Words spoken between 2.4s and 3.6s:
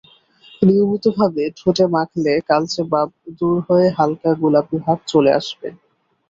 কালচে ভাব দূর